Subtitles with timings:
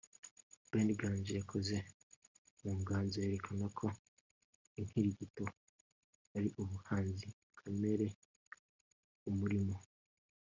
[0.71, 1.75] Ben Nganji yakoze
[2.63, 3.87] mu nganzo yerekana ko
[4.79, 5.45] ‘Inkirigito’
[6.35, 7.27] ari ubuhanzi
[7.57, 8.07] kamere
[9.23, 9.75] bumurimo